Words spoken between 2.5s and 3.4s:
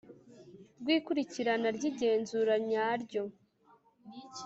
nyaryo